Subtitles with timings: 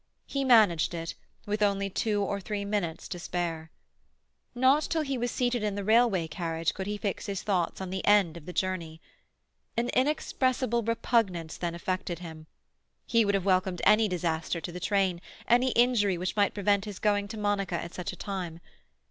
[0.25, 1.13] He managed it,
[1.45, 3.69] with only two or three minutes to spare.
[4.55, 7.91] Not till he was seated in the railway carriage could he fix his thoughts on
[7.91, 8.99] the end of the journey.
[9.77, 12.47] An inexpressible repugnance then affected him;
[13.05, 16.97] he would have welcomed any disaster to the train, any injury which might prevent his
[16.97, 18.59] going to Monica at such a time.